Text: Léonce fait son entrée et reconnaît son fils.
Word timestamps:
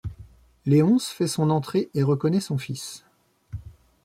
Léonce 0.65 1.09
fait 1.09 1.27
son 1.27 1.51
entrée 1.51 1.91
et 1.93 2.01
reconnaît 2.01 2.39
son 2.39 2.57
fils. 2.57 3.05